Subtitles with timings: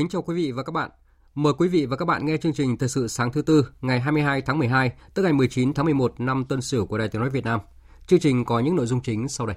[0.00, 0.90] Kính chào quý vị và các bạn.
[1.34, 4.00] Mời quý vị và các bạn nghe chương trình Thời sự sáng thứ tư ngày
[4.00, 7.30] 22 tháng 12, tức ngày 19 tháng 11 năm Tân Sửu của Đài Tiếng nói
[7.30, 7.60] Việt Nam.
[8.06, 9.56] Chương trình có những nội dung chính sau đây.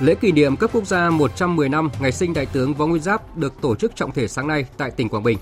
[0.00, 3.36] Lễ kỷ niệm cấp quốc gia 110 năm ngày sinh Đại tướng Võ Nguyên Giáp
[3.36, 5.38] được tổ chức trọng thể sáng nay tại tỉnh Quảng Bình.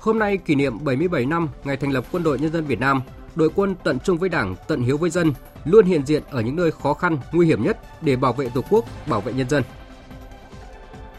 [0.00, 3.02] Hôm nay kỷ niệm 77 năm ngày thành lập Quân đội Nhân dân Việt Nam,
[3.38, 5.32] đội quân tận trung với Đảng, tận hiếu với dân,
[5.64, 8.62] luôn hiện diện ở những nơi khó khăn, nguy hiểm nhất để bảo vệ Tổ
[8.70, 9.62] quốc, bảo vệ nhân dân.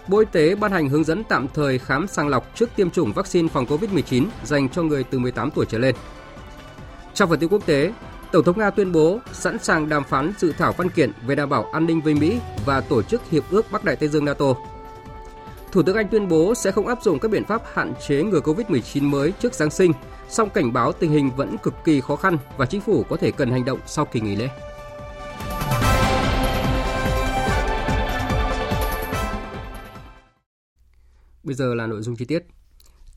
[0.07, 3.13] Bộ Y tế ban hành hướng dẫn tạm thời khám sàng lọc trước tiêm chủng
[3.13, 5.95] vaccine phòng COVID-19 dành cho người từ 18 tuổi trở lên.
[7.13, 7.93] Trong phần tin quốc tế,
[8.31, 11.49] Tổng thống Nga tuyên bố sẵn sàng đàm phán dự thảo văn kiện về đảm
[11.49, 14.45] bảo an ninh với Mỹ và tổ chức Hiệp ước Bắc Đại Tây Dương NATO.
[15.71, 18.39] Thủ tướng Anh tuyên bố sẽ không áp dụng các biện pháp hạn chế ngừa
[18.39, 19.91] COVID-19 mới trước Giáng sinh,
[20.29, 23.31] song cảnh báo tình hình vẫn cực kỳ khó khăn và chính phủ có thể
[23.31, 24.49] cần hành động sau kỳ nghỉ lễ.
[31.43, 32.43] Bây giờ là nội dung chi tiết.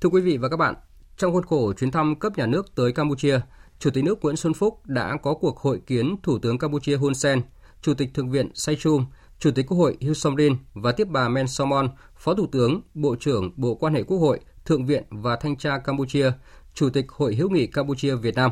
[0.01, 0.75] Thưa quý vị và các bạn,
[1.17, 3.41] trong khuôn khổ chuyến thăm cấp nhà nước tới Campuchia,
[3.79, 7.15] Chủ tịch nước Nguyễn Xuân Phúc đã có cuộc hội kiến Thủ tướng Campuchia Hun
[7.15, 7.43] Sen,
[7.83, 9.07] Chủ tịch Thượng viện Say Chum.
[9.43, 13.17] Chủ tịch Quốc hội Hugh Somrin và tiếp bà Men Somon, Phó Thủ tướng, Bộ
[13.21, 16.33] trưởng Bộ Quan hệ Quốc hội, Thượng viện và Thanh tra Campuchia,
[16.75, 18.51] Chủ tịch Hội hữu nghị Campuchia Việt Nam.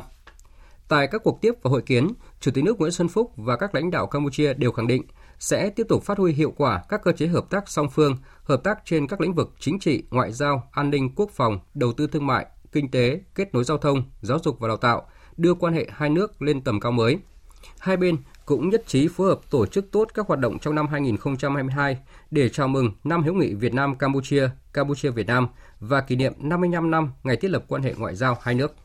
[0.87, 2.07] Tại các cuộc tiếp và hội kiến,
[2.39, 5.03] Chủ tịch nước Nguyễn Xuân Phúc và các lãnh đạo Campuchia đều khẳng định
[5.39, 8.63] sẽ tiếp tục phát huy hiệu quả các cơ chế hợp tác song phương, hợp
[8.63, 12.07] tác trên các lĩnh vực chính trị, ngoại giao, an ninh, quốc phòng, đầu tư
[12.07, 15.73] thương mại, kinh tế, kết nối giao thông, giáo dục và đào tạo, đưa quan
[15.73, 17.17] hệ hai nước lên tầm cao mới.
[17.79, 20.87] Hai bên cũng nhất trí phối hợp tổ chức tốt các hoạt động trong năm
[20.87, 21.97] 2022
[22.31, 25.47] để chào mừng năm hữu nghị Việt Nam Campuchia, Campuchia Việt Nam
[25.79, 28.75] và kỷ niệm 55 năm ngày thiết lập quan hệ ngoại giao hai nước.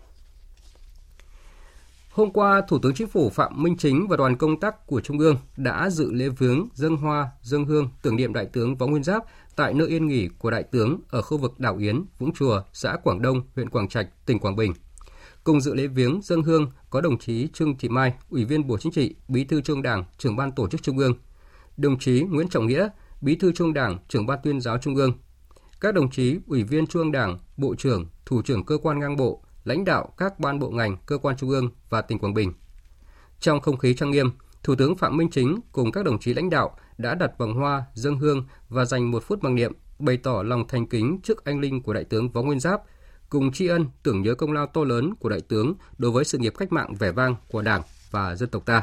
[2.10, 5.18] Hôm qua, Thủ tướng Chính phủ Phạm Minh Chính và đoàn công tác của Trung
[5.18, 9.02] ương đã dự lễ viếng dân hoa, dân hương tưởng niệm Đại tướng Võ Nguyên
[9.02, 9.22] Giáp
[9.56, 12.96] tại nơi yên nghỉ của Đại tướng ở khu vực đảo Yến, Vũng Chùa, xã
[13.04, 14.72] Quảng Đông, huyện Quảng Trạch, tỉnh Quảng Bình.
[15.46, 18.78] Cùng dự lễ viếng dân hương có đồng chí Trương Thị Mai, Ủy viên Bộ
[18.78, 21.14] Chính trị, Bí thư Trung Đảng, trưởng ban tổ chức Trung ương,
[21.76, 22.88] đồng chí Nguyễn Trọng Nghĩa,
[23.20, 25.12] Bí thư Trung Đảng, trưởng ban tuyên giáo Trung ương,
[25.80, 29.16] các đồng chí Ủy viên Trung ương Đảng, Bộ trưởng, Thủ trưởng cơ quan ngang
[29.16, 32.52] bộ, lãnh đạo các ban bộ ngành, cơ quan trung ương và tỉnh Quảng Bình.
[33.40, 34.30] Trong không khí trang nghiêm,
[34.62, 37.84] Thủ tướng Phạm Minh Chính cùng các đồng chí lãnh đạo đã đặt vòng hoa,
[37.94, 41.60] dâng hương và dành một phút mặc niệm bày tỏ lòng thành kính trước anh
[41.60, 42.82] linh của Đại tướng Võ Nguyên Giáp,
[43.30, 46.38] cùng tri ân tưởng nhớ công lao to lớn của Đại tướng đối với sự
[46.38, 48.82] nghiệp cách mạng vẻ vang của Đảng và dân tộc ta.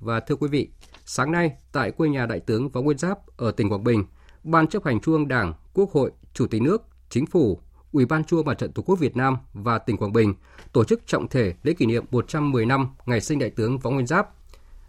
[0.00, 0.68] Và thưa quý vị,
[1.04, 4.04] sáng nay tại quê nhà Đại tướng Võ Nguyên Giáp ở tỉnh Quảng Bình,
[4.44, 7.60] Ban chấp hành Trung ương Đảng, Quốc hội, Chủ tịch nước, Chính phủ,
[7.92, 10.34] Ủy ban Trung ương Mặt trận Tổ quốc Việt Nam và tỉnh Quảng Bình
[10.72, 14.06] tổ chức trọng thể lễ kỷ niệm 110 năm ngày sinh Đại tướng Võ Nguyên
[14.06, 14.28] Giáp.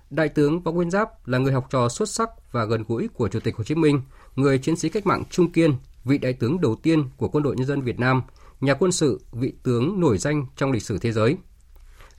[0.10, 3.28] Đại tướng Võ Nguyên Giáp là người học trò xuất sắc và gần gũi của
[3.28, 4.02] Chủ tịch Hồ Chí Minh,
[4.36, 7.56] người chiến sĩ cách mạng trung kiên, vị đại tướng đầu tiên của Quân đội
[7.56, 8.22] Nhân dân Việt Nam,
[8.64, 11.38] nhà quân sự, vị tướng nổi danh trong lịch sử thế giới.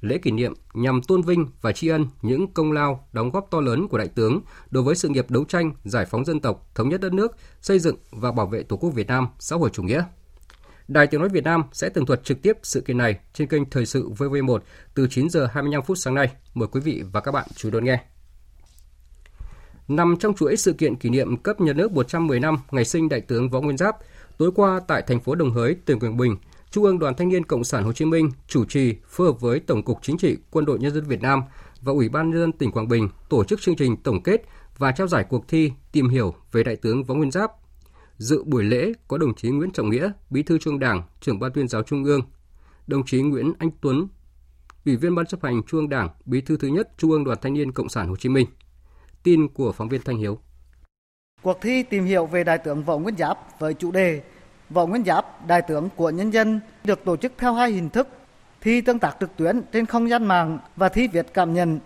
[0.01, 3.61] Lễ kỷ niệm nhằm tôn vinh và tri ân những công lao, đóng góp to
[3.61, 4.41] lớn của đại tướng
[4.71, 7.79] đối với sự nghiệp đấu tranh, giải phóng dân tộc, thống nhất đất nước, xây
[7.79, 10.05] dựng và bảo vệ Tổ quốc Việt Nam xã hội chủ nghĩa.
[10.89, 13.71] Đài Tiếng nói Việt Nam sẽ tường thuật trực tiếp sự kiện này trên kênh
[13.71, 14.59] Thời sự VV1
[14.95, 16.33] từ 9 giờ 25 phút sáng nay.
[16.55, 18.05] Mời quý vị và các bạn chú ý đón nghe.
[19.89, 23.21] Nằm trong chuỗi sự kiện kỷ niệm cấp nhà nước 110 năm ngày sinh Đại
[23.21, 23.97] tướng Võ Nguyên Giáp,
[24.39, 26.37] tối qua tại thành phố Đồng Hới, tỉnh Quảng Bình,
[26.71, 29.61] Trung ương Đoàn Thanh niên Cộng sản Hồ Chí Minh chủ trì phối hợp với
[29.61, 31.43] Tổng cục Chính trị Quân đội Nhân dân Việt Nam
[31.81, 34.45] và Ủy ban nhân dân tỉnh Quảng Bình tổ chức chương trình tổng kết
[34.79, 37.51] và trao giải cuộc thi tìm hiểu về Đại tướng Võ Nguyên Giáp
[38.19, 41.53] Dự buổi lễ có đồng chí Nguyễn Trọng Nghĩa, Bí thư Trung Đảng, trưởng ban
[41.53, 42.21] tuyên giáo Trung ương,
[42.87, 44.09] đồng chí Nguyễn Anh Tuấn,
[44.85, 47.39] Ủy viên Ban chấp hành Trung ương Đảng, Bí thư thứ nhất Trung ương Đoàn
[47.43, 48.47] Thanh niên Cộng sản Hồ Chí Minh.
[49.23, 50.39] Tin của phóng viên Thanh Hiếu.
[51.45, 54.23] Cuộc thi tìm hiểu về Đại tướng Võ Nguyên Giáp với chủ đề
[54.71, 58.09] Võ Nguyên Giáp, Đại tướng của nhân dân được tổ chức theo hai hình thức.
[58.61, 61.79] thi tương tác trực tuyến trên không gian mạng và thi viết cảm nhận.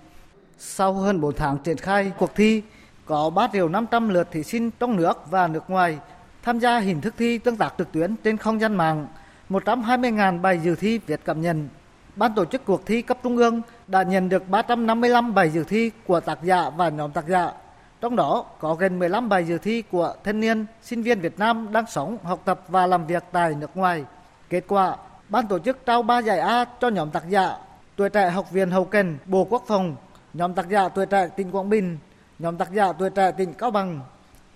[0.59, 2.63] Sau hơn 4 tháng triển khai cuộc thi,
[3.07, 5.99] có 3 triệu 500 lượt thí sinh trong nước và nước ngoài
[6.43, 9.07] tham gia hình thức thi tương tác trực tuyến trên không gian mạng,
[9.51, 11.69] 120.000 bài dự thi viết cảm nhận.
[12.17, 15.91] Ban tổ chức cuộc thi cấp trung ương đã nhận được 355 bài dự thi
[16.07, 17.53] của tác giả và nhóm tác giả.
[18.01, 21.69] Trong đó có gần 15 bài dự thi của thanh niên, sinh viên Việt Nam
[21.73, 24.05] đang sống, học tập và làm việc tại nước ngoài.
[24.51, 24.97] Kết quả,
[25.29, 27.57] ban tổ chức trao 3 giải A cho nhóm tác giả
[27.97, 29.97] Tuổi trẻ Học viện Hậu Cần, Bộ Quốc phòng,
[30.35, 31.99] nhóm tác giả Tuổi trẻ tỉnh Quảng Bình,
[32.39, 34.01] nhóm tác giả Tuổi trẻ tỉnh Cao Bằng.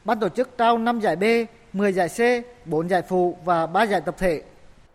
[0.05, 1.25] Ban tổ chức trao 5 giải B,
[1.73, 2.19] 10 giải C,
[2.67, 4.43] 4 giải phụ và 3 giải tập thể.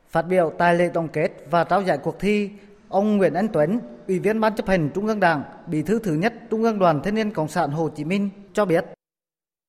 [0.09, 2.49] Phát biểu tại lễ tổng kết và trao giải cuộc thi,
[2.89, 6.13] ông Nguyễn Anh Tuấn, Ủy viên Ban chấp hành Trung ương Đảng, Bí thư thứ
[6.13, 8.85] nhất Trung ương Đoàn Thanh niên Cộng sản Hồ Chí Minh cho biết.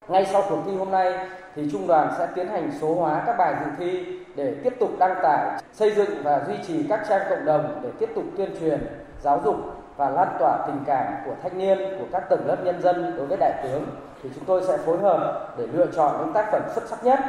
[0.09, 3.37] Ngay sau cuộc thi hôm nay thì Trung đoàn sẽ tiến hành số hóa các
[3.39, 4.05] bài dự thi
[4.37, 7.91] để tiếp tục đăng tải, xây dựng và duy trì các trang cộng đồng để
[7.99, 8.87] tiếp tục tuyên truyền,
[9.23, 9.57] giáo dục
[9.97, 13.27] và lan tỏa tình cảm của thanh niên, của các tầng lớp nhân dân đối
[13.27, 13.85] với đại tướng
[14.23, 17.21] thì chúng tôi sẽ phối hợp để lựa chọn những tác phẩm xuất sắc nhất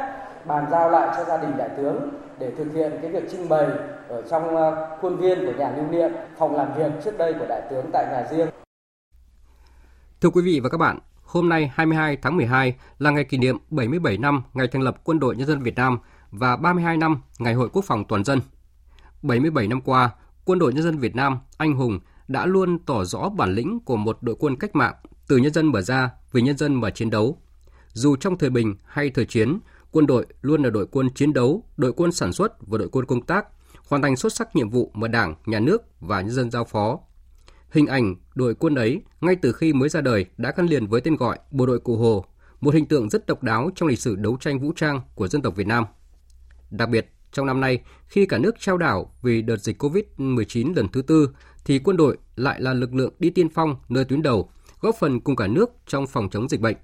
[0.46, 2.08] bàn giao lại cho gia đình đại tướng
[2.38, 3.66] để thực hiện cái việc trưng bày
[4.08, 7.46] ở trong ờ, khuôn viên của nhà lưu niệm, phòng làm việc trước đây của
[7.48, 8.48] đại tướng tại nhà riêng.
[10.20, 13.56] Thưa quý vị và các bạn, hôm nay 22 tháng 12 là ngày kỷ niệm
[13.70, 15.98] 77 năm ngày thành lập Quân đội Nhân dân Việt Nam
[16.30, 18.40] và 32 năm Ngày Hội Quốc phòng Toàn dân.
[19.22, 20.10] 77 năm qua,
[20.44, 23.96] Quân đội Nhân dân Việt Nam anh hùng đã luôn tỏ rõ bản lĩnh của
[23.96, 24.94] một đội quân cách mạng
[25.28, 27.38] từ nhân dân mở ra vì nhân dân mà chiến đấu.
[27.92, 29.58] Dù trong thời bình hay thời chiến,
[29.92, 33.06] quân đội luôn là đội quân chiến đấu, đội quân sản xuất và đội quân
[33.06, 33.46] công tác,
[33.88, 36.98] hoàn thành xuất sắc nhiệm vụ mà Đảng, Nhà nước và nhân dân giao phó.
[37.70, 41.00] Hình ảnh đội quân ấy ngay từ khi mới ra đời đã gắn liền với
[41.00, 42.24] tên gọi Bộ đội Cụ Hồ,
[42.60, 45.42] một hình tượng rất độc đáo trong lịch sử đấu tranh vũ trang của dân
[45.42, 45.84] tộc Việt Nam.
[46.70, 50.88] Đặc biệt, trong năm nay, khi cả nước trao đảo vì đợt dịch COVID-19 lần
[50.88, 51.30] thứ tư,
[51.64, 54.50] thì quân đội lại là lực lượng đi tiên phong nơi tuyến đầu,
[54.80, 56.76] góp phần cùng cả nước trong phòng chống dịch bệnh.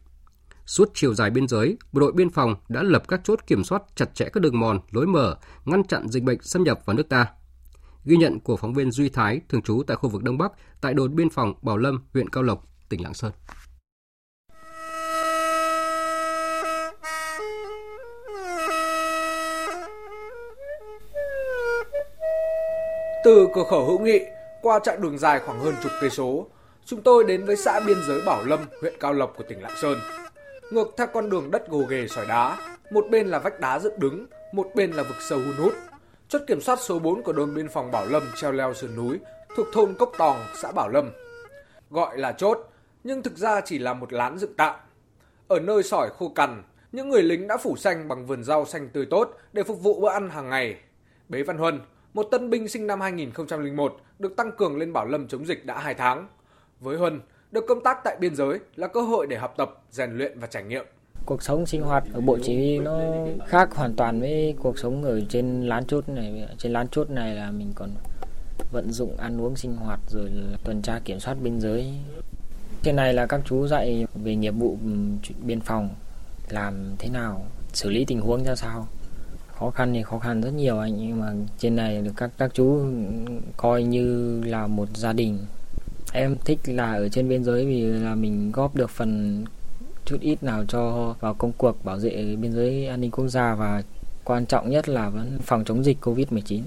[0.66, 3.82] Suốt chiều dài biên giới, bộ đội biên phòng đã lập các chốt kiểm soát
[3.94, 7.08] chặt chẽ các đường mòn, lối mở, ngăn chặn dịch bệnh xâm nhập vào nước
[7.08, 7.26] ta.
[8.04, 10.94] Ghi nhận của phóng viên Duy Thái, thường trú tại khu vực Đông Bắc, tại
[10.94, 13.32] đồn biên phòng Bảo Lâm, huyện Cao Lộc, tỉnh Lạng Sơn.
[23.24, 24.20] Từ cửa khẩu hữu nghị
[24.62, 26.46] qua chặng đường dài khoảng hơn chục cây số,
[26.84, 29.76] chúng tôi đến với xã biên giới Bảo Lâm, huyện Cao Lộc của tỉnh Lạng
[29.82, 29.98] Sơn.
[30.70, 32.58] Ngược theo con đường đất gồ ghề sỏi đá,
[32.90, 35.74] một bên là vách đá dựng đứng, một bên là vực sâu hun hút.
[36.28, 39.18] Chốt kiểm soát số 4 của đồn biên phòng Bảo Lâm treo leo sườn núi
[39.56, 41.10] thuộc thôn Cốc Tòng, xã Bảo Lâm.
[41.90, 42.58] Gọi là chốt,
[43.04, 44.76] nhưng thực ra chỉ là một lán dựng tạm.
[45.48, 48.88] Ở nơi sỏi khô cằn, những người lính đã phủ xanh bằng vườn rau xanh
[48.88, 50.76] tươi tốt để phục vụ bữa ăn hàng ngày.
[51.28, 51.80] Bế Văn Huân,
[52.14, 55.78] một tân binh sinh năm 2001, được tăng cường lên Bảo Lâm chống dịch đã
[55.78, 56.28] 2 tháng.
[56.80, 57.20] Với Huân,
[57.56, 60.46] được công tác tại biên giới là cơ hội để học tập, rèn luyện và
[60.46, 60.84] trải nghiệm.
[61.26, 63.00] Cuộc sống sinh hoạt ở bộ chỉ huy nó
[63.46, 66.48] khác hoàn toàn với cuộc sống ở trên lán chốt này.
[66.58, 67.90] Trên lán chốt này là mình còn
[68.72, 70.30] vận dụng ăn uống sinh hoạt rồi
[70.64, 71.94] tuần tra kiểm soát biên giới.
[72.82, 74.90] Trên này là các chú dạy về nghiệp vụ ừ,
[75.42, 75.88] biên phòng
[76.48, 78.86] làm thế nào, xử lý tình huống ra sao.
[79.48, 82.50] Khó khăn thì khó khăn rất nhiều anh nhưng mà trên này được các các
[82.54, 82.80] chú
[83.56, 85.38] coi như là một gia đình
[86.16, 89.44] em thích là ở trên biên giới vì là mình góp được phần
[90.04, 93.54] chút ít nào cho vào công cuộc bảo vệ biên giới an ninh quốc gia
[93.54, 93.82] và
[94.24, 96.62] quan trọng nhất là vẫn phòng chống dịch Covid-19.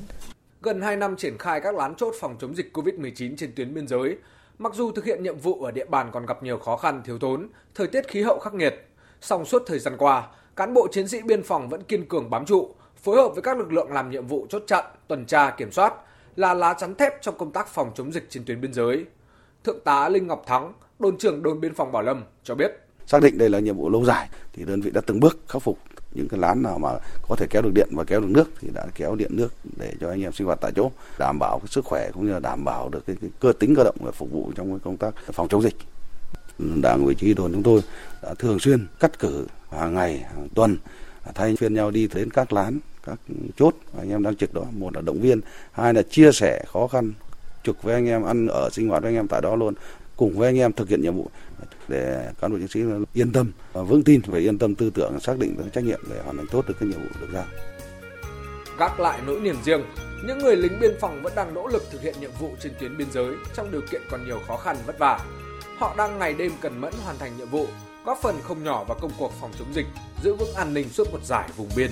[0.62, 3.88] Gần 2 năm triển khai các lán chốt phòng chống dịch Covid-19 trên tuyến biên
[3.88, 4.18] giới,
[4.60, 7.20] mặc dù thực hiện nhiệm vụ ở địa bàn còn gặp nhiều khó khăn thiếu
[7.20, 8.88] thốn, thời tiết khí hậu khắc nghiệt,
[9.22, 12.46] song suốt thời gian qua, cán bộ chiến sĩ biên phòng vẫn kiên cường bám
[12.46, 12.70] trụ,
[13.04, 15.94] phối hợp với các lực lượng làm nhiệm vụ chốt chặn, tuần tra, kiểm soát,
[16.36, 19.06] là lá chắn thép trong công tác phòng chống dịch trên tuyến biên giới.
[19.64, 22.72] Thượng tá Linh Ngọc Thắng, đồn trưởng đồn biên phòng Bảo Lâm cho biết.
[23.06, 25.62] Xác định đây là nhiệm vụ lâu dài thì đơn vị đã từng bước khắc
[25.62, 25.78] phục
[26.14, 26.90] những cái lán nào mà
[27.30, 29.94] có thể kéo được điện và kéo được nước thì đã kéo điện nước để
[30.02, 32.40] cho anh em sinh hoạt tại chỗ đảm bảo cái sức khỏe cũng như là
[32.40, 34.98] đảm bảo được cái, cái cơ tính cơ động và phục vụ trong cái công
[34.98, 35.76] tác phòng chống dịch
[36.82, 37.82] đảng ủy chỉ đồn chúng tôi
[38.24, 40.78] đã thường xuyên cắt cử hàng ngày hàng tuần
[41.36, 43.20] thay phiên nhau đi đến các lán các
[43.58, 46.88] chốt anh em đang trực đó một là động viên hai là chia sẻ khó
[46.88, 47.14] khăn
[47.64, 49.74] trực với anh em ăn ở sinh hoạt với anh em tại đó luôn
[50.18, 51.30] cùng với anh em thực hiện nhiệm vụ
[51.88, 52.80] để cán bộ chiến sĩ
[53.14, 56.22] yên tâm vững tin và yên tâm tư tưởng xác định được trách nhiệm để
[56.24, 57.46] hoàn thành tốt được cái nhiệm vụ được giao.
[58.80, 59.84] Gác lại nỗi niềm riêng,
[60.28, 62.98] những người lính biên phòng vẫn đang nỗ lực thực hiện nhiệm vụ trên tuyến
[62.98, 65.20] biên giới trong điều kiện còn nhiều khó khăn vất vả.
[65.78, 67.68] Họ đang ngày đêm cần mẫn hoàn thành nhiệm vụ,
[68.06, 69.86] góp phần không nhỏ vào công cuộc phòng chống dịch,
[70.24, 71.92] giữ vững an ninh suốt một giải vùng biên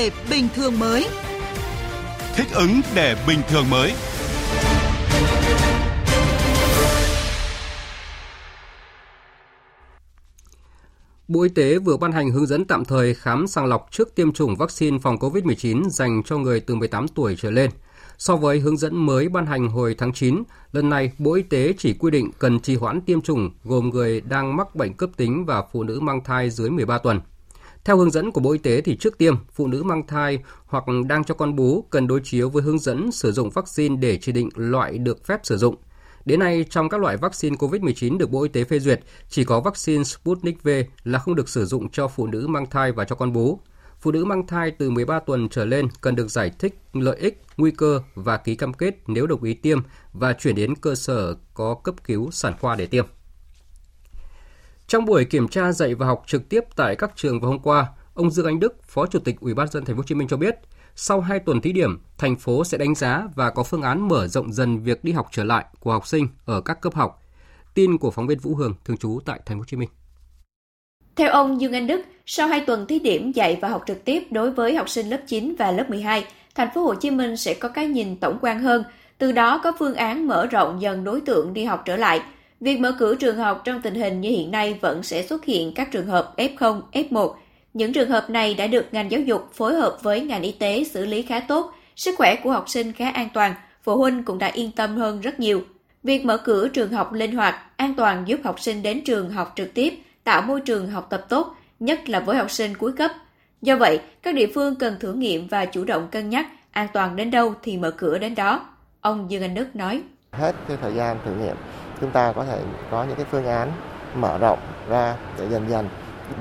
[0.00, 1.06] để bình thường mới.
[2.34, 3.92] Thích ứng để bình thường mới.
[11.28, 14.32] Bộ Y tế vừa ban hành hướng dẫn tạm thời khám sàng lọc trước tiêm
[14.32, 17.70] chủng vaccine phòng COVID-19 dành cho người từ 18 tuổi trở lên.
[18.18, 20.42] So với hướng dẫn mới ban hành hồi tháng 9,
[20.72, 24.20] lần này Bộ Y tế chỉ quy định cần trì hoãn tiêm chủng gồm người
[24.20, 27.20] đang mắc bệnh cấp tính và phụ nữ mang thai dưới 13 tuần.
[27.84, 30.84] Theo hướng dẫn của Bộ Y tế thì trước tiêm, phụ nữ mang thai hoặc
[31.08, 34.32] đang cho con bú cần đối chiếu với hướng dẫn sử dụng vaccine để chỉ
[34.32, 35.76] định loại được phép sử dụng.
[36.24, 39.60] Đến nay, trong các loại vaccine COVID-19 được Bộ Y tế phê duyệt, chỉ có
[39.60, 40.68] vaccine Sputnik V
[41.04, 43.60] là không được sử dụng cho phụ nữ mang thai và cho con bú.
[44.00, 47.42] Phụ nữ mang thai từ 13 tuần trở lên cần được giải thích lợi ích,
[47.56, 49.78] nguy cơ và ký cam kết nếu đồng ý tiêm
[50.12, 53.06] và chuyển đến cơ sở có cấp cứu sản khoa để tiêm.
[54.90, 57.86] Trong buổi kiểm tra dạy và học trực tiếp tại các trường vào hôm qua,
[58.14, 60.28] ông Dương Anh Đức, Phó Chủ tịch Ủy ban dân thành phố Hồ Chí Minh
[60.28, 60.54] cho biết,
[60.94, 64.26] sau 2 tuần thí điểm, thành phố sẽ đánh giá và có phương án mở
[64.26, 67.22] rộng dần việc đi học trở lại của học sinh ở các cấp học.
[67.74, 69.88] Tin của phóng viên Vũ Hường thường trú tại thành phố Hồ Chí Minh.
[71.16, 74.22] Theo ông Dương Anh Đức, sau 2 tuần thí điểm dạy và học trực tiếp
[74.30, 77.54] đối với học sinh lớp 9 và lớp 12, thành phố Hồ Chí Minh sẽ
[77.54, 78.84] có cái nhìn tổng quan hơn,
[79.18, 82.20] từ đó có phương án mở rộng dần đối tượng đi học trở lại.
[82.60, 85.72] Việc mở cửa trường học trong tình hình như hiện nay vẫn sẽ xuất hiện
[85.74, 87.34] các trường hợp F0, F1.
[87.74, 90.84] Những trường hợp này đã được ngành giáo dục phối hợp với ngành y tế
[90.84, 94.38] xử lý khá tốt, sức khỏe của học sinh khá an toàn, phụ huynh cũng
[94.38, 95.62] đã yên tâm hơn rất nhiều.
[96.02, 99.52] Việc mở cửa trường học linh hoạt, an toàn giúp học sinh đến trường học
[99.56, 103.10] trực tiếp, tạo môi trường học tập tốt, nhất là với học sinh cuối cấp.
[103.62, 107.16] Do vậy, các địa phương cần thử nghiệm và chủ động cân nhắc an toàn
[107.16, 108.66] đến đâu thì mở cửa đến đó.
[109.00, 110.02] Ông Dương Anh Đức nói.
[110.32, 111.56] Hết cái thời gian thử nghiệm,
[112.00, 112.58] chúng ta có thể
[112.90, 113.72] có những cái phương án
[114.14, 115.88] mở rộng ra để dần dần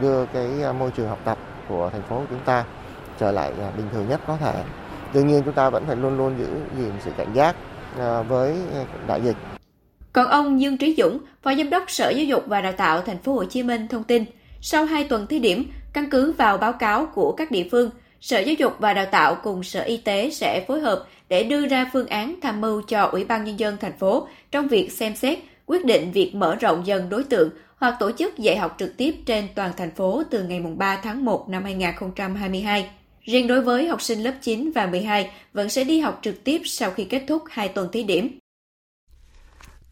[0.02, 1.38] đưa cái à, môi trường học tập
[1.68, 2.66] của thành phố của chúng ta
[3.20, 4.54] trở lại à, bình thường nhất có thể.
[5.14, 6.48] Tuy nhiên chúng ta vẫn phải luôn luôn giữ
[6.78, 7.56] gìn sự cảnh giác
[8.00, 8.56] à, với
[9.08, 9.36] đại dịch.
[10.14, 13.18] Còn ông Dương Trí Dũng, Phó Giám đốc Sở Giáo dục và Đào tạo Thành
[13.18, 14.26] phố Hồ Chí Minh thông tin,
[14.62, 17.90] sau 2 tuần thí điểm, căn cứ vào báo cáo của các địa phương,
[18.22, 21.68] Sở Giáo dục và Đào tạo cùng Sở Y tế sẽ phối hợp để đưa
[21.68, 25.16] ra phương án tham mưu cho Ủy ban Nhân dân thành phố trong việc xem
[25.16, 28.98] xét quyết định việc mở rộng dần đối tượng hoặc tổ chức dạy học trực
[28.98, 32.90] tiếp trên toàn thành phố từ ngày 3 tháng 1 năm 2022.
[33.22, 36.62] Riêng đối với học sinh lớp 9 và 12 vẫn sẽ đi học trực tiếp
[36.66, 38.40] sau khi kết thúc 2 tuần thí điểm.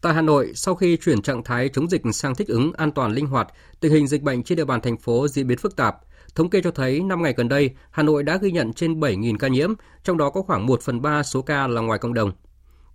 [0.00, 3.12] Tại Hà Nội, sau khi chuyển trạng thái chống dịch sang thích ứng an toàn
[3.12, 3.48] linh hoạt,
[3.80, 5.96] tình hình dịch bệnh trên địa bàn thành phố diễn biến phức tạp.
[6.34, 9.36] Thống kê cho thấy, 5 ngày gần đây, Hà Nội đã ghi nhận trên 7.000
[9.38, 12.32] ca nhiễm, trong đó có khoảng 1 phần 3 số ca là ngoài cộng đồng.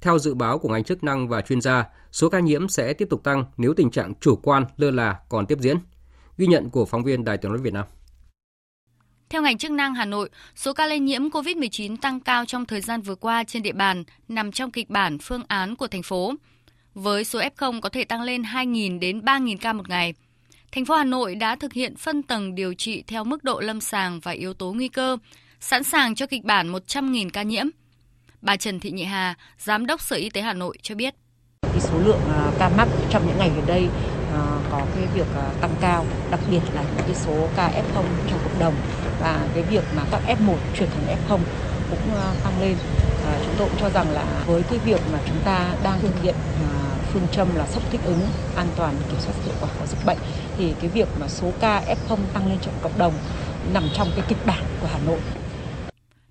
[0.03, 3.07] Theo dự báo của ngành chức năng và chuyên gia, số ca nhiễm sẽ tiếp
[3.09, 5.77] tục tăng nếu tình trạng chủ quan, lơ là còn tiếp diễn.
[6.37, 7.85] Ghi nhận của phóng viên Đài tiếng nói Việt Nam.
[9.29, 12.81] Theo ngành chức năng Hà Nội, số ca lây nhiễm COVID-19 tăng cao trong thời
[12.81, 16.33] gian vừa qua trên địa bàn nằm trong kịch bản phương án của thành phố.
[16.93, 20.13] Với số F0 có thể tăng lên 2.000 đến 3.000 ca một ngày.
[20.71, 23.81] Thành phố Hà Nội đã thực hiện phân tầng điều trị theo mức độ lâm
[23.81, 25.17] sàng và yếu tố nguy cơ,
[25.59, 27.65] sẵn sàng cho kịch bản 100.000 ca nhiễm.
[28.43, 31.13] Bà Trần Thị Nhị Hà, Giám đốc Sở Y tế Hà Nội cho biết.
[31.61, 33.87] Cái số lượng à, ca mắc trong những ngày gần đây
[34.33, 34.39] à,
[34.71, 38.39] có cái việc à, tăng cao, đặc biệt là những cái số ca F0 trong
[38.43, 38.73] cộng đồng
[39.21, 41.39] và cái việc mà các F1 chuyển thành F0
[41.89, 41.99] cũng
[42.43, 42.75] tăng lên.
[43.45, 46.35] Chúng tôi cũng cho rằng là với cái việc mà chúng ta đang thực hiện
[47.13, 48.19] phương châm là sốc thích ứng,
[48.55, 50.17] an toàn, kiểm soát hiệu quả của dịch bệnh
[50.57, 53.13] thì cái việc mà số ca F0 tăng lên trong cộng đồng
[53.73, 55.19] nằm trong cái kịch bản của Hà Nội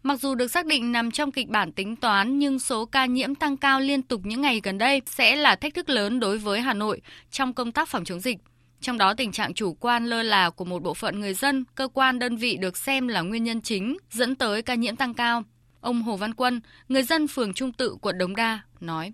[0.02, 3.34] Mặc dù được xác định nằm trong kịch bản tính toán nhưng số ca nhiễm
[3.34, 6.60] tăng cao liên tục những ngày gần đây sẽ là thách thức lớn đối với
[6.60, 8.38] Hà Nội trong công tác phòng chống dịch.
[8.80, 11.88] Trong đó tình trạng chủ quan lơ là của một bộ phận người dân, cơ
[11.88, 15.42] quan đơn vị được xem là nguyên nhân chính dẫn tới ca nhiễm tăng cao.
[15.80, 19.12] Ông Hồ Văn Quân, người dân phường Trung Tự, quận Đống Đa, nói.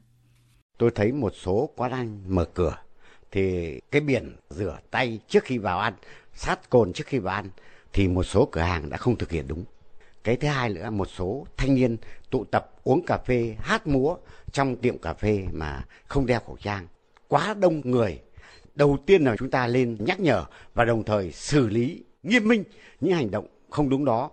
[0.79, 2.77] Tôi thấy một số quán ăn mở cửa
[3.31, 5.95] thì cái biển rửa tay trước khi vào ăn,
[6.35, 7.51] sát cồn trước khi vào ăn
[7.93, 9.65] thì một số cửa hàng đã không thực hiện đúng
[10.25, 11.97] cái thứ hai nữa một số thanh niên
[12.31, 14.17] tụ tập uống cà phê hát múa
[14.53, 16.87] trong tiệm cà phê mà không đeo khẩu trang.
[17.29, 18.21] Quá đông người.
[18.75, 20.45] Đầu tiên là chúng ta lên nhắc nhở
[20.75, 22.65] và đồng thời xử lý nghiêm minh
[23.01, 24.31] những hành động không đúng đó.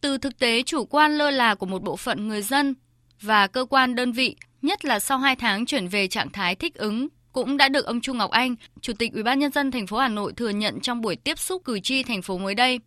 [0.00, 2.74] Từ thực tế chủ quan lơ là của một bộ phận người dân
[3.20, 6.74] và cơ quan đơn vị nhất là sau 2 tháng chuyển về trạng thái thích
[6.74, 9.86] ứng cũng đã được ông Trung Ngọc Anh, Chủ tịch Ủy ban nhân dân thành
[9.86, 12.80] phố Hà Nội thừa nhận trong buổi tiếp xúc cử tri thành phố mới đây.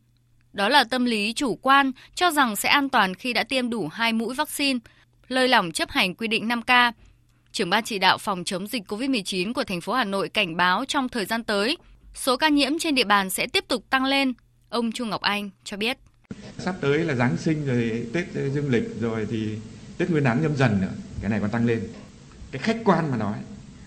[0.56, 3.88] Đó là tâm lý chủ quan cho rằng sẽ an toàn khi đã tiêm đủ
[3.88, 4.80] hai mũi vaccine,
[5.28, 6.92] lơi lỏng chấp hành quy định 5K.
[7.52, 10.86] Trưởng ban chỉ đạo phòng chống dịch COVID-19 của thành phố Hà Nội cảnh báo
[10.88, 11.78] trong thời gian tới,
[12.14, 14.34] số ca nhiễm trên địa bàn sẽ tiếp tục tăng lên,
[14.70, 15.98] ông chu Ngọc Anh cho biết.
[16.58, 19.50] Sắp tới là Giáng sinh rồi Tết Dương lịch rồi thì
[19.98, 21.88] Tết Nguyên đán nhâm dần nữa, cái này còn tăng lên.
[22.52, 23.38] Cái khách quan mà nói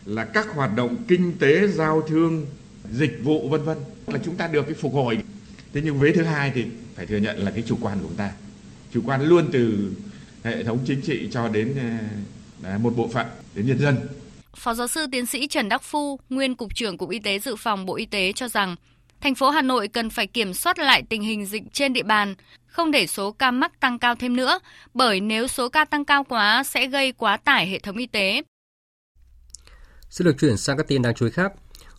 [0.04, 2.46] là các hoạt động kinh tế, giao thương,
[2.92, 5.18] dịch vụ vân vân là chúng ta được cái phục hồi.
[5.78, 8.16] Thế nhưng vế thứ hai thì phải thừa nhận là cái chủ quan của chúng
[8.16, 8.30] ta.
[8.94, 9.92] Chủ quan luôn từ
[10.44, 11.78] hệ thống chính trị cho đến
[12.64, 13.96] à, một bộ phận đến nhân dân.
[14.56, 17.56] Phó giáo sư tiến sĩ Trần Đắc Phu, nguyên cục trưởng Cục Y tế Dự
[17.56, 18.76] phòng Bộ Y tế cho rằng
[19.20, 22.34] thành phố Hà Nội cần phải kiểm soát lại tình hình dịch trên địa bàn,
[22.66, 24.58] không để số ca mắc tăng cao thêm nữa,
[24.94, 28.42] bởi nếu số ca tăng cao quá sẽ gây quá tải hệ thống y tế.
[30.10, 31.52] Xin được chuyển sang các tin đáng chú ý khác.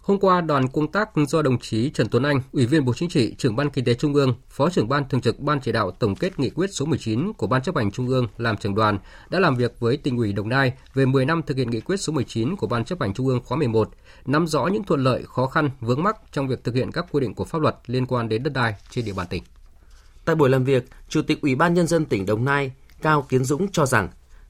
[0.09, 3.09] Hôm qua, đoàn công tác do đồng chí Trần Tuấn Anh, Ủy viên Bộ Chính
[3.09, 5.91] trị, trưởng ban Kinh tế Trung ương, Phó trưởng ban thường trực Ban chỉ đạo
[5.91, 8.99] tổng kết nghị quyết số 19 của Ban chấp hành Trung ương làm trưởng đoàn
[9.29, 11.97] đã làm việc với tỉnh ủy Đồng Nai về 10 năm thực hiện nghị quyết
[11.97, 13.89] số 19 của Ban chấp hành Trung ương khóa 11,
[14.25, 17.21] nắm rõ những thuận lợi, khó khăn, vướng mắc trong việc thực hiện các quy
[17.21, 19.43] định của pháp luật liên quan đến đất đai trên địa bàn tỉnh.
[20.25, 23.43] Tại buổi làm việc, Chủ tịch Ủy ban nhân dân tỉnh Đồng Nai Cao Kiến
[23.43, 24.09] Dũng cho rằng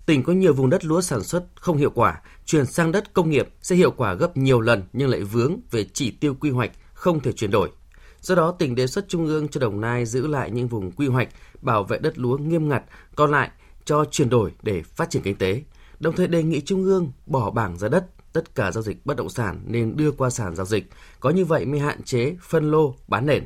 [0.10, 3.30] tỉnh có nhiều vùng đất lúa sản xuất không hiệu quả, chuyển sang đất công
[3.30, 6.72] nghiệp sẽ hiệu quả gấp nhiều lần nhưng lại vướng về chỉ tiêu quy hoạch
[6.94, 7.70] không thể chuyển đổi.
[8.22, 11.08] Do đó, tỉnh đề xuất Trung ương cho Đồng Nai giữ lại những vùng quy
[11.08, 11.30] hoạch,
[11.62, 12.84] bảo vệ đất lúa nghiêm ngặt,
[13.16, 13.50] còn lại
[13.86, 15.64] cho chuyển đổi để phát triển kinh tế.
[16.00, 19.18] Đồng thời đề nghị Trung ương bỏ bảng giá đất, tất cả giao dịch bất
[19.18, 20.90] động sản nên đưa qua sàn giao dịch,
[21.20, 23.44] có như vậy mới hạn chế phân lô bán nền.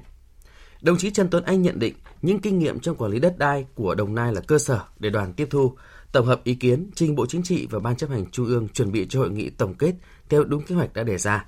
[0.81, 3.65] Đồng chí Trần Tuấn Anh nhận định những kinh nghiệm trong quản lý đất đai
[3.75, 5.75] của Đồng Nai là cơ sở để đoàn tiếp thu,
[6.13, 8.91] tổng hợp ý kiến trình Bộ Chính trị và Ban chấp hành Trung ương chuẩn
[8.91, 9.93] bị cho hội nghị tổng kết
[10.29, 11.45] theo đúng kế hoạch đã đề ra.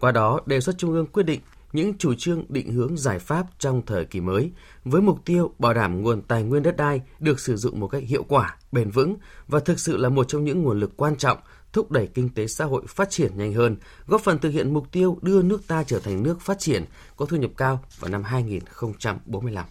[0.00, 1.40] Qua đó, đề xuất Trung ương quyết định
[1.72, 4.50] những chủ trương định hướng giải pháp trong thời kỳ mới
[4.84, 8.02] với mục tiêu bảo đảm nguồn tài nguyên đất đai được sử dụng một cách
[8.06, 9.16] hiệu quả, bền vững
[9.48, 11.38] và thực sự là một trong những nguồn lực quan trọng
[11.72, 14.92] thúc đẩy kinh tế xã hội phát triển nhanh hơn, góp phần thực hiện mục
[14.92, 16.84] tiêu đưa nước ta trở thành nước phát triển
[17.16, 19.66] có thu nhập cao vào năm 2045.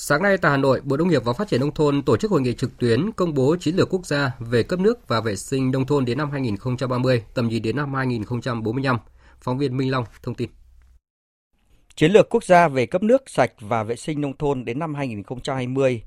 [0.00, 2.30] Sáng nay tại Hà Nội, Bộ Nông nghiệp và Phát triển Nông thôn tổ chức
[2.30, 5.36] hội nghị trực tuyến công bố chiến lược quốc gia về cấp nước và vệ
[5.36, 8.98] sinh nông thôn đến năm 2030, tầm nhìn đến năm 2045.
[9.40, 10.50] Phóng viên Minh Long thông tin.
[11.94, 14.94] Chiến lược quốc gia về cấp nước sạch và vệ sinh nông thôn đến năm
[14.94, 16.02] 2020,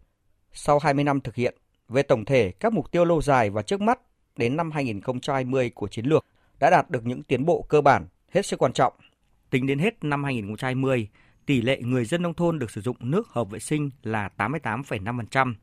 [0.54, 1.56] sau 20 năm thực hiện,
[1.90, 4.00] về tổng thể các mục tiêu lâu dài và trước mắt
[4.38, 6.26] đến năm 2020 của chiến lược
[6.60, 8.94] đã đạt được những tiến bộ cơ bản hết sức quan trọng.
[9.50, 11.08] Tính đến hết năm 2020,
[11.52, 15.54] tỷ lệ người dân nông thôn được sử dụng nước hợp vệ sinh là 88,5%,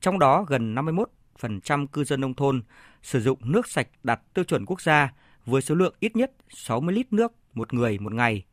[0.00, 2.62] trong đó gần 51% cư dân nông thôn
[3.02, 5.12] sử dụng nước sạch đạt tiêu chuẩn quốc gia
[5.46, 8.44] với số lượng ít nhất 60 lít nước một người một ngày.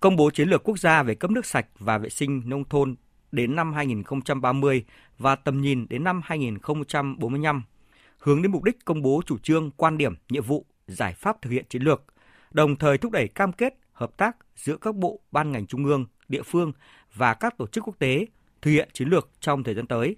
[0.00, 2.96] Công bố chiến lược quốc gia về cấp nước sạch và vệ sinh nông thôn
[3.32, 4.84] đến năm 2030
[5.18, 7.62] và tầm nhìn đến năm 2045,
[8.18, 11.50] hướng đến mục đích công bố chủ trương, quan điểm, nhiệm vụ, giải pháp thực
[11.50, 12.04] hiện chiến lược,
[12.50, 16.06] đồng thời thúc đẩy cam kết hợp tác giữa các bộ, ban ngành trung ương,
[16.28, 16.72] địa phương
[17.14, 18.26] và các tổ chức quốc tế
[18.62, 20.16] thực hiện chiến lược trong thời gian tới.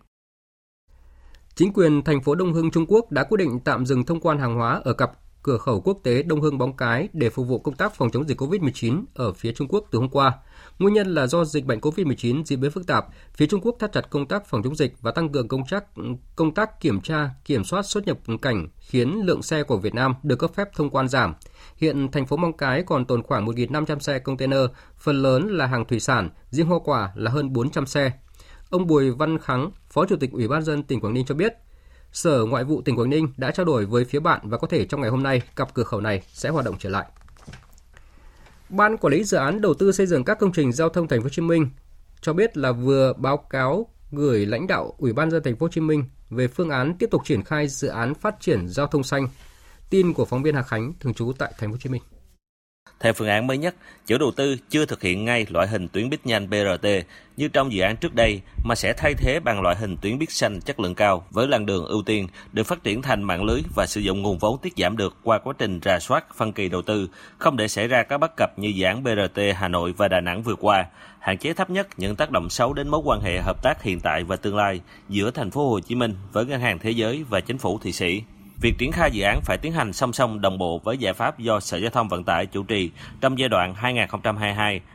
[1.55, 4.38] Chính quyền thành phố Đông Hưng, Trung Quốc đã quyết định tạm dừng thông quan
[4.38, 5.12] hàng hóa ở cặp
[5.48, 8.28] cửa khẩu quốc tế Đông Hưng Bóng Cái để phục vụ công tác phòng chống
[8.28, 10.32] dịch COVID-19 ở phía Trung Quốc từ hôm qua.
[10.78, 13.92] Nguyên nhân là do dịch bệnh COVID-19 diễn biến phức tạp, phía Trung Quốc thắt
[13.92, 15.84] chặt công tác phòng chống dịch và tăng cường công tác
[16.37, 20.14] công tác kiểm tra, kiểm soát xuất nhập cảnh khiến lượng xe của Việt Nam
[20.22, 21.34] được cấp phép thông quan giảm.
[21.76, 24.64] Hiện thành phố Móng Cái còn tồn khoảng 1.500 xe container,
[24.96, 28.12] phần lớn là hàng thủy sản, riêng hoa quả là hơn 400 xe.
[28.70, 31.52] Ông Bùi Văn Kháng, Phó Chủ tịch Ủy ban dân tỉnh Quảng Ninh cho biết,
[32.12, 34.85] Sở Ngoại vụ tỉnh Quảng Ninh đã trao đổi với phía bạn và có thể
[34.85, 37.07] trong ngày hôm nay cặp cửa khẩu này sẽ hoạt động trở lại.
[38.68, 41.21] Ban quản lý dự án đầu tư xây dựng các công trình giao thông thành
[41.21, 41.71] phố Hồ Chí Minh
[42.21, 45.71] cho biết là vừa báo cáo gửi lãnh đạo Ủy ban dân thành phố Hồ
[45.73, 49.03] Chí Minh về phương án tiếp tục triển khai dự án phát triển giao thông
[49.03, 49.29] xanh.
[49.90, 52.03] Tin của phóng viên Hà Khánh, thường trú tại thành phố Hồ Chí Minh.
[53.01, 53.74] Theo phương án mới nhất,
[54.07, 56.88] chủ đầu tư chưa thực hiện ngay loại hình tuyến buýt nhanh BRT
[57.37, 60.31] như trong dự án trước đây mà sẽ thay thế bằng loại hình tuyến buýt
[60.31, 63.61] xanh chất lượng cao với làn đường ưu tiên được phát triển thành mạng lưới
[63.74, 66.68] và sử dụng nguồn vốn tiết giảm được qua quá trình rà soát phân kỳ
[66.68, 69.94] đầu tư, không để xảy ra các bất cập như dự án BRT Hà Nội
[69.96, 70.87] và Đà Nẵng vừa qua,
[71.18, 74.01] hạn chế thấp nhất những tác động xấu đến mối quan hệ hợp tác hiện
[74.01, 77.24] tại và tương lai giữa thành phố Hồ Chí Minh với ngân hàng thế giới
[77.31, 78.22] và chính phủ Thụy Sĩ.
[78.61, 81.38] Việc triển khai dự án phải tiến hành song song đồng bộ với giải pháp
[81.38, 82.90] do Sở Giao thông Vận tải chủ trì
[83.21, 83.75] trong giai đoạn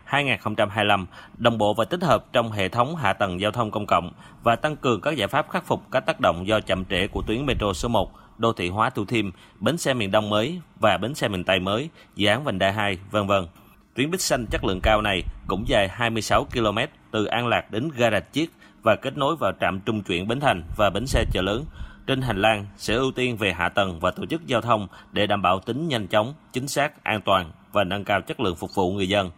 [0.09, 1.05] 2022-2025,
[1.37, 4.11] đồng bộ và tích hợp trong hệ thống hạ tầng giao thông công cộng
[4.43, 7.21] và tăng cường các giải pháp khắc phục các tác động do chậm trễ của
[7.21, 10.97] tuyến metro số 1, đô thị hóa Thủ Thiêm, bến xe miền Đông mới và
[10.97, 13.47] bến xe miền Tây mới, dự án vành đai 2, vân vân.
[13.95, 16.77] Tuyến buýt xanh chất lượng cao này cũng dài 26 km
[17.11, 18.51] từ An Lạc đến ga Rạch Chiếc
[18.83, 21.65] và kết nối vào trạm trung chuyển Bến Thành và bến xe chợ lớn
[22.07, 25.27] trên hành lang sẽ ưu tiên về hạ tầng và tổ chức giao thông để
[25.27, 28.75] đảm bảo tính nhanh chóng, chính xác, an toàn và nâng cao chất lượng phục
[28.75, 29.31] vụ người dân.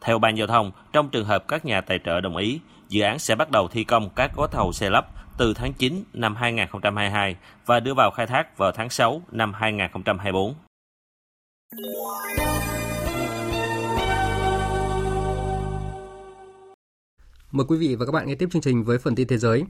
[0.00, 3.18] Theo Ban Giao thông, trong trường hợp các nhà tài trợ đồng ý, dự án
[3.18, 5.06] sẽ bắt đầu thi công các gói thầu xe lắp
[5.38, 10.54] từ tháng 9 năm 2022 và đưa vào khai thác vào tháng 6 năm 2024.
[17.52, 19.64] Mời quý vị và các bạn nghe tiếp chương trình với phần tin thế giới.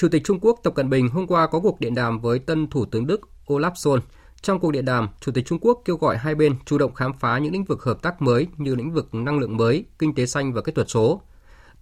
[0.00, 2.70] Chủ tịch Trung Quốc Tập Cận Bình hôm qua có cuộc điện đàm với tân
[2.70, 4.00] Thủ tướng Đức Olaf Scholz.
[4.42, 7.12] Trong cuộc điện đàm, Chủ tịch Trung Quốc kêu gọi hai bên chủ động khám
[7.18, 10.26] phá những lĩnh vực hợp tác mới như lĩnh vực năng lượng mới, kinh tế
[10.26, 11.22] xanh và kỹ thuật số.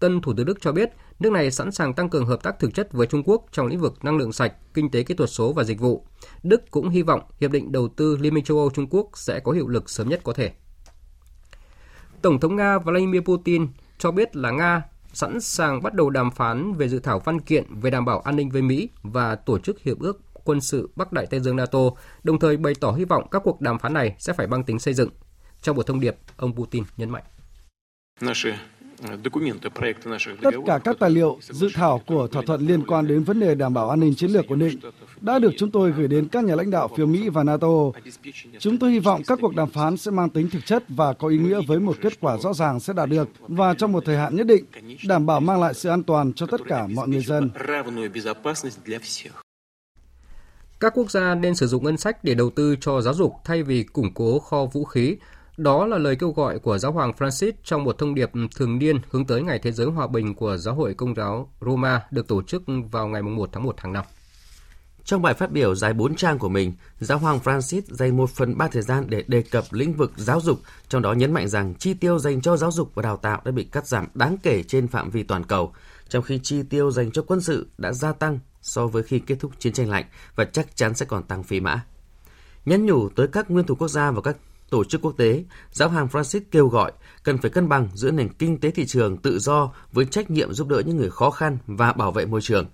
[0.01, 2.75] Tân Thủ tướng Đức cho biết nước này sẵn sàng tăng cường hợp tác thực
[2.75, 5.53] chất với Trung Quốc trong lĩnh vực năng lượng sạch, kinh tế kỹ thuật số
[5.53, 6.07] và dịch vụ.
[6.43, 9.41] Đức cũng hy vọng hiệp định đầu tư Liên minh châu Âu Trung Quốc sẽ
[9.41, 10.53] có hiệu lực sớm nhất có thể.
[12.23, 14.83] Tổng thống Nga Vladimir Putin cho biết là Nga
[15.19, 18.37] sẵn sàng bắt đầu đàm phán về dự thảo văn kiện về đảm bảo an
[18.37, 21.79] ninh với Mỹ và tổ chức hiệp ước quân sự Bắc Đại Tây Dương NATO,
[22.23, 24.79] đồng thời bày tỏ hy vọng các cuộc đàm phán này sẽ phải mang tính
[24.79, 25.11] xây dựng.
[25.63, 27.25] Trong một thông điệp, ông Putin nhấn mạnh.
[30.43, 33.55] Tất cả các tài liệu, dự thảo của thỏa thuận liên quan đến vấn đề
[33.55, 34.79] đảm bảo an ninh chiến lược ổn định
[35.21, 37.69] đã được chúng tôi gửi đến các nhà lãnh đạo phía Mỹ và NATO.
[38.59, 41.29] Chúng tôi hy vọng các cuộc đàm phán sẽ mang tính thực chất và có
[41.29, 44.17] ý nghĩa với một kết quả rõ ràng sẽ đạt được và trong một thời
[44.17, 44.65] hạn nhất định,
[45.09, 47.51] đảm bảo mang lại sự an toàn cho tất cả mọi người dân.
[50.81, 53.63] Các quốc gia nên sử dụng ngân sách để đầu tư cho giáo dục thay
[53.63, 55.17] vì củng cố kho vũ khí,
[55.59, 59.01] đó là lời kêu gọi của Giáo hoàng Francis trong một thông điệp thường niên
[59.11, 62.43] hướng tới Ngày Thế giới Hòa bình của Giáo hội Công giáo Roma được tổ
[62.43, 64.05] chức vào ngày 1 tháng 1 hàng năm.
[65.05, 68.59] Trong bài phát biểu dài 4 trang của mình, Giáo hoàng Francis dành 1 phần
[68.59, 71.75] 3 thời gian để đề cập lĩnh vực giáo dục, trong đó nhấn mạnh rằng
[71.75, 74.63] chi tiêu dành cho giáo dục và đào tạo đã bị cắt giảm đáng kể
[74.63, 75.73] trên phạm vi toàn cầu,
[76.09, 79.37] trong khi chi tiêu dành cho quân sự đã gia tăng so với khi kết
[79.41, 80.05] thúc chiến tranh lạnh
[80.37, 81.85] và chắc chắn sẽ còn tăng phi mã.
[82.65, 84.37] Nhấn nhủ tới các nguyên thủ quốc gia và các
[84.71, 88.29] tổ chức quốc tế, Giáo hoàng Francis kêu gọi cần phải cân bằng giữa nền
[88.33, 91.59] kinh tế thị trường tự do với trách nhiệm giúp đỡ những người khó khăn
[91.67, 92.67] và bảo vệ môi trường.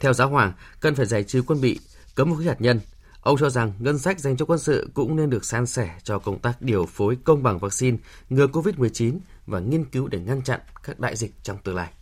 [0.00, 1.80] Theo Giáo hoàng, cần phải giải trừ quân bị,
[2.14, 2.80] cấm vũ khí hạt nhân.
[3.20, 6.18] Ông cho rằng ngân sách dành cho quân sự cũng nên được san sẻ cho
[6.18, 7.96] công tác điều phối công bằng vaccine
[8.30, 11.92] ngừa COVID-19 và nghiên cứu để ngăn chặn các đại dịch trong tương lai.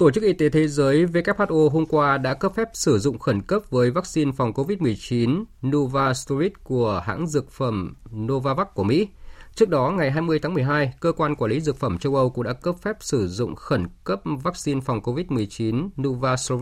[0.00, 3.42] Tổ chức Y tế Thế giới WHO hôm qua đã cấp phép sử dụng khẩn
[3.42, 6.28] cấp với vaccine phòng COVID-19 Novavax
[6.64, 9.08] của hãng dược phẩm Novavax của Mỹ.
[9.54, 12.44] Trước đó, ngày 20 tháng 12, Cơ quan Quản lý Dược phẩm châu Âu cũng
[12.44, 16.52] đã cấp phép sử dụng khẩn cấp vaccine phòng COVID-19 Novavax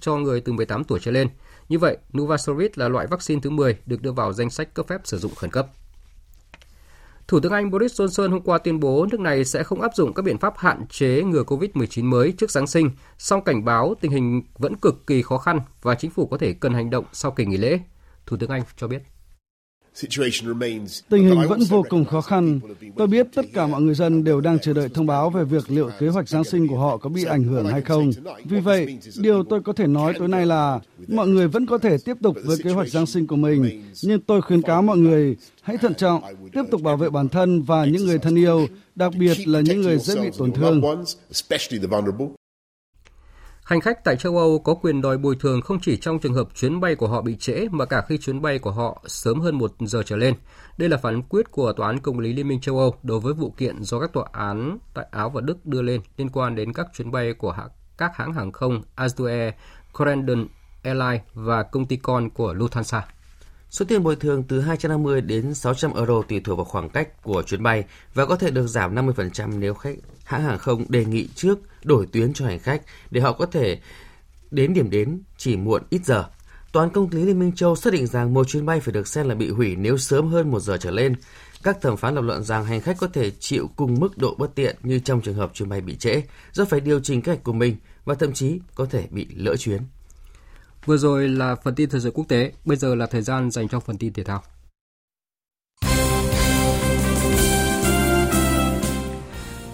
[0.00, 1.28] cho người từ 18 tuổi trở lên.
[1.68, 5.00] Như vậy, Novavax là loại vaccine thứ 10 được đưa vào danh sách cấp phép
[5.04, 5.66] sử dụng khẩn cấp.
[7.28, 10.14] Thủ tướng Anh Boris Johnson hôm qua tuyên bố nước này sẽ không áp dụng
[10.14, 14.10] các biện pháp hạn chế ngừa COVID-19 mới trước Giáng sinh, song cảnh báo tình
[14.10, 17.30] hình vẫn cực kỳ khó khăn và chính phủ có thể cần hành động sau
[17.30, 17.80] kỳ nghỉ lễ.
[18.26, 19.02] Thủ tướng Anh cho biết.
[21.08, 22.60] Tình hình vẫn vô cùng khó khăn.
[22.96, 25.70] Tôi biết tất cả mọi người dân đều đang chờ đợi thông báo về việc
[25.70, 28.10] liệu kế hoạch Giáng sinh của họ có bị ảnh hưởng hay không.
[28.44, 31.96] Vì vậy, điều tôi có thể nói tối nay là mọi người vẫn có thể
[32.04, 35.36] tiếp tục với kế hoạch Giáng sinh của mình, nhưng tôi khuyến cáo mọi người
[35.62, 39.12] hãy thận trọng, tiếp tục bảo vệ bản thân và những người thân yêu, đặc
[39.18, 40.82] biệt là những người dễ bị tổn thương.
[43.66, 46.48] Hành khách tại châu Âu có quyền đòi bồi thường không chỉ trong trường hợp
[46.54, 49.58] chuyến bay của họ bị trễ mà cả khi chuyến bay của họ sớm hơn
[49.58, 50.34] một giờ trở lên.
[50.78, 53.34] Đây là phán quyết của Tòa án Công lý Liên minh châu Âu đối với
[53.34, 56.72] vụ kiện do các tòa án tại Áo và Đức đưa lên liên quan đến
[56.72, 57.56] các chuyến bay của
[57.98, 59.54] các hãng hàng không Azur Air,
[59.92, 60.46] Corendon
[60.82, 63.00] Airlines và công ty con của Lufthansa.
[63.76, 67.42] Số tiền bồi thường từ 250 đến 600 euro tùy thuộc vào khoảng cách của
[67.42, 67.84] chuyến bay
[68.14, 72.06] và có thể được giảm 50% nếu khách hãng hàng không đề nghị trước đổi
[72.12, 73.80] tuyến cho hành khách để họ có thể
[74.50, 76.24] đến điểm đến chỉ muộn ít giờ.
[76.72, 79.28] Toàn công lý Liên minh châu xác định rằng một chuyến bay phải được xem
[79.28, 81.14] là bị hủy nếu sớm hơn một giờ trở lên.
[81.62, 84.54] Các thẩm phán lập luận rằng hành khách có thể chịu cùng mức độ bất
[84.54, 87.44] tiện như trong trường hợp chuyến bay bị trễ, do phải điều chỉnh kế hoạch
[87.44, 89.82] của mình và thậm chí có thể bị lỡ chuyến.
[90.86, 93.68] Vừa rồi là phần tin thời sự quốc tế, bây giờ là thời gian dành
[93.68, 94.42] cho phần tin thể thao.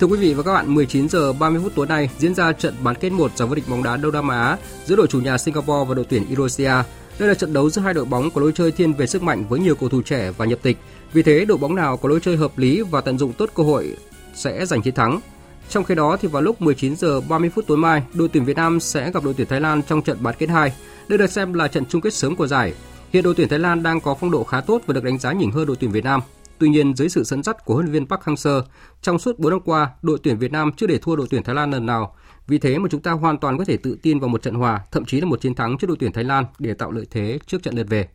[0.00, 2.74] Thưa quý vị và các bạn, 19 giờ 30 phút tối nay diễn ra trận
[2.82, 5.38] bán kết 1 giải vô địch bóng đá Đông Nam Á giữa đội chủ nhà
[5.38, 6.72] Singapore và đội tuyển Indonesia.
[7.18, 9.44] Đây là trận đấu giữa hai đội bóng có lối chơi thiên về sức mạnh
[9.48, 10.76] với nhiều cầu thủ trẻ và nhập tịch.
[11.12, 13.62] Vì thế, đội bóng nào có lối chơi hợp lý và tận dụng tốt cơ
[13.62, 13.96] hội
[14.34, 15.20] sẽ giành chiến thắng.
[15.68, 18.56] Trong khi đó thì vào lúc 19 giờ 30 phút tối mai, đội tuyển Việt
[18.56, 20.72] Nam sẽ gặp đội tuyển Thái Lan trong trận bán kết 2.
[21.08, 22.74] Đây được xem là trận chung kết sớm của giải.
[23.12, 25.32] Hiện đội tuyển Thái Lan đang có phong độ khá tốt và được đánh giá
[25.32, 26.20] nhỉnh hơn đội tuyển Việt Nam.
[26.58, 28.62] Tuy nhiên, dưới sự dẫn dắt của huấn luyện viên Park Hang-seo,
[29.02, 31.54] trong suốt 4 năm qua, đội tuyển Việt Nam chưa để thua đội tuyển Thái
[31.54, 32.16] Lan lần nào.
[32.46, 34.80] Vì thế mà chúng ta hoàn toàn có thể tự tin vào một trận hòa,
[34.92, 37.38] thậm chí là một chiến thắng trước đội tuyển Thái Lan để tạo lợi thế
[37.46, 38.08] trước trận lượt về.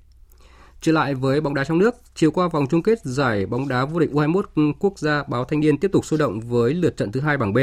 [0.82, 3.86] Trở lại với bóng đá trong nước, chiều qua vòng chung kết giải bóng đá
[3.86, 7.12] vô địch U21 quốc gia báo Thanh niên tiếp tục sôi động với lượt trận
[7.12, 7.58] thứ hai bảng B.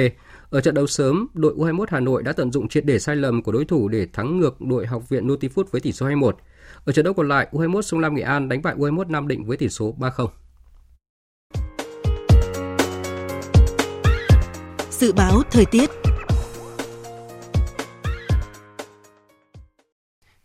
[0.55, 3.43] Ở trận đấu sớm, đội U21 Hà Nội đã tận dụng triệt để sai lầm
[3.43, 6.33] của đối thủ để thắng ngược đội học viện Nutifood với tỷ số 2-1.
[6.85, 9.45] Ở trận đấu còn lại, U21 Sông Lam Nghệ An đánh bại U21 Nam Định
[9.45, 10.29] với tỷ số 3-0.
[14.90, 15.90] Dự báo thời tiết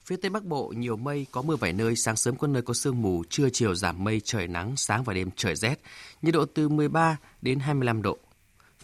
[0.06, 2.74] Phía Tây Bắc Bộ nhiều mây, có mưa vài nơi, sáng sớm có nơi có
[2.74, 5.76] sương mù, trưa chiều giảm mây, trời nắng, sáng và đêm trời rét,
[6.22, 8.18] nhiệt độ từ 13 đến 25 độ.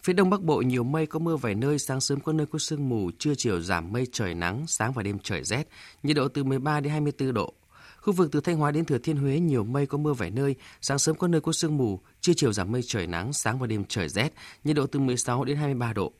[0.05, 2.59] Phía Đông Bắc Bộ nhiều mây, có mưa vài nơi, sáng sớm có nơi có
[2.59, 5.67] sương mù, trưa chiều giảm mây, trời nắng, sáng và đêm trời rét,
[6.03, 7.53] nhiệt độ từ 13 đến 24 độ.
[7.97, 10.55] Khu vực từ Thanh Hóa đến Thừa Thiên Huế nhiều mây có mưa vài nơi,
[10.81, 13.67] sáng sớm có nơi có sương mù, trưa chiều giảm mây trời nắng, sáng và
[13.67, 16.11] đêm trời rét, nhiệt độ từ 16 đến 23 độ.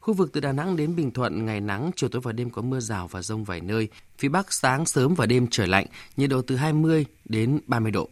[0.00, 2.62] Khu vực từ Đà Nẵng đến Bình Thuận ngày nắng, chiều tối và đêm có
[2.62, 3.88] mưa rào và rông vài nơi.
[4.18, 8.08] Phía Bắc sáng sớm và đêm trời lạnh, nhiệt độ từ 20 đến 30 độ.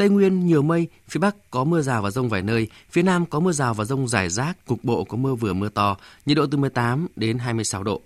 [0.00, 3.26] Tây Nguyên nhiều mây, phía Bắc có mưa rào và rông vài nơi, phía Nam
[3.26, 6.36] có mưa rào và rông rải rác, cục bộ có mưa vừa mưa to, nhiệt
[6.36, 8.02] độ từ 18 đến 26 độ.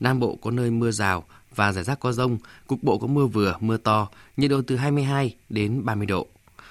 [0.00, 3.26] Nam Bộ có nơi mưa rào và rải rác có rông, cục bộ có mưa
[3.26, 6.26] vừa, mưa to, nhiệt độ từ 22 đến 30 độ.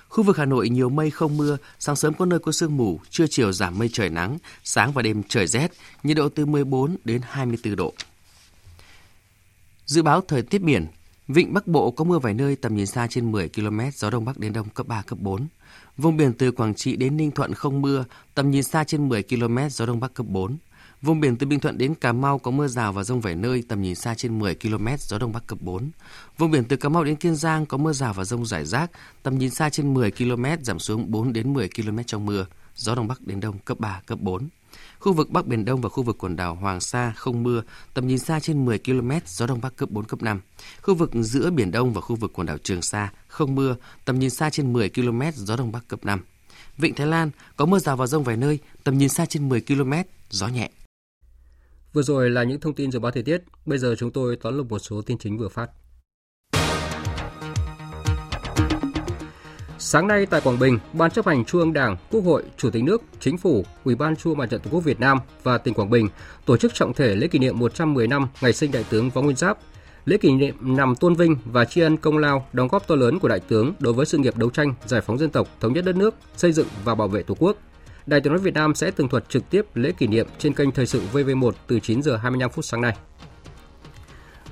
[0.09, 2.99] Khu vực Hà Nội nhiều mây không mưa, sáng sớm có nơi có sương mù,
[3.09, 5.71] trưa chiều giảm mây trời nắng, sáng và đêm trời rét,
[6.03, 7.93] nhiệt độ từ 14 đến 24 độ.
[9.85, 10.87] Dự báo thời tiết biển,
[11.29, 14.25] Vịnh Bắc Bộ có mưa vài nơi tầm nhìn xa trên 10 km, gió đông
[14.25, 15.47] bắc đến đông cấp 3, cấp 4.
[15.97, 19.23] Vùng biển từ Quảng Trị đến Ninh Thuận không mưa, tầm nhìn xa trên 10
[19.23, 20.57] km, gió đông bắc cấp 4.
[21.01, 23.63] Vùng biển từ Bình Thuận đến Cà Mau có mưa rào và rông vài nơi,
[23.67, 25.91] tầm nhìn xa trên 10 km, gió đông bắc cấp 4.
[26.37, 28.91] Vùng biển từ Cà Mau đến Kiên Giang có mưa rào và rông rải rác,
[29.23, 32.95] tầm nhìn xa trên 10 km, giảm xuống 4 đến 10 km trong mưa, gió
[32.95, 34.49] đông bắc đến đông cấp 3, cấp 4.
[34.99, 37.61] Khu vực Bắc Biển Đông và khu vực quần đảo Hoàng Sa không mưa,
[37.93, 40.41] tầm nhìn xa trên 10 km, gió Đông Bắc cấp 4, cấp 5.
[40.81, 44.19] Khu vực giữa Biển Đông và khu vực quần đảo Trường Sa không mưa, tầm
[44.19, 46.21] nhìn xa trên 10 km, gió Đông Bắc cấp 5.
[46.77, 49.61] Vịnh Thái Lan có mưa rào và rông vài nơi, tầm nhìn xa trên 10
[49.61, 49.93] km,
[50.29, 50.69] gió nhẹ.
[51.93, 54.57] Vừa rồi là những thông tin dự báo thời tiết, bây giờ chúng tôi tóm
[54.57, 55.69] lược một số tin chính vừa phát.
[59.81, 62.83] Sáng nay tại Quảng Bình, Ban chấp hành Trung ương Đảng, Quốc hội, Chủ tịch
[62.83, 65.89] nước, Chính phủ, Ủy ban Trung Mặt trận Tổ quốc Việt Nam và tỉnh Quảng
[65.89, 66.07] Bình
[66.45, 69.35] tổ chức trọng thể lễ kỷ niệm 110 năm ngày sinh Đại tướng Võ Nguyên
[69.35, 69.57] Giáp.
[70.05, 73.19] Lễ kỷ niệm nằm tôn vinh và tri ân công lao, đóng góp to lớn
[73.19, 75.85] của đại tướng đối với sự nghiệp đấu tranh, giải phóng dân tộc, thống nhất
[75.85, 77.57] đất nước, xây dựng và bảo vệ Tổ quốc.
[78.05, 80.71] Đài Tiếng nói Việt Nam sẽ tường thuật trực tiếp lễ kỷ niệm trên kênh
[80.71, 82.97] Thời sự VV1 từ 9 giờ 25 phút sáng nay.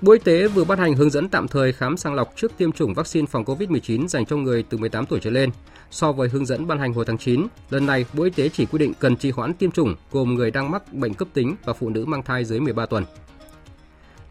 [0.02, 2.72] Bộ Y tế vừa ban hành hướng dẫn tạm thời khám sàng lọc trước tiêm
[2.72, 5.50] chủng vaccine phòng COVID-19 dành cho người từ 18 tuổi trở lên.
[5.92, 8.66] So với hướng dẫn ban hành hồi tháng 9, lần này Bộ Y tế chỉ
[8.66, 11.74] quy định cần trì hoãn tiêm chủng gồm người đang mắc bệnh cấp tính và
[11.74, 13.04] phụ nữ mang thai dưới 13 tuần.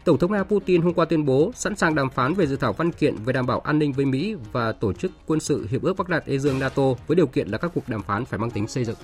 [0.03, 2.73] Tổng thống Nga Putin hôm qua tuyên bố sẵn sàng đàm phán về dự thảo
[2.73, 5.81] văn kiện về đảm bảo an ninh với Mỹ và tổ chức quân sự Hiệp
[5.81, 8.39] ước Bắc Đại Tây Dương NATO với điều kiện là các cuộc đàm phán phải
[8.39, 8.97] mang tính xây dựng.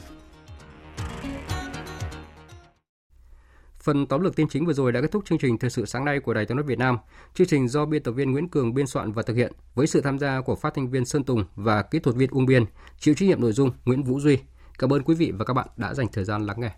[3.84, 6.06] Phần tóm lược tin chính vừa rồi đã kết thúc chương trình thời sự sáng
[6.06, 6.98] nay của Đài Tiếng nói Việt Nam.
[7.34, 10.02] Chương trình do biên tập viên Nguyễn Cường biên soạn và thực hiện với sự
[10.02, 12.66] tham gia của phát thanh viên Sơn Tùng và kỹ thuật viên Ung Biên,
[13.00, 14.38] chịu trách nhiệm nội dung Nguyễn Vũ Duy.
[14.80, 16.72] Cảm ơn quý vị và các bạn đã dành thời gian lắng nghe.